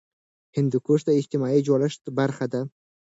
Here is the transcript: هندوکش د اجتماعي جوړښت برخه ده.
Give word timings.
هندوکش 0.55 0.99
د 1.05 1.09
اجتماعي 1.19 1.59
جوړښت 1.67 2.03
برخه 2.19 2.45
ده. 2.53 2.61